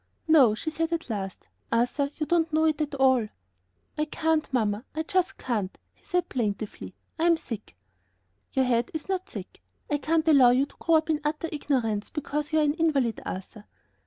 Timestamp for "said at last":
0.71-1.47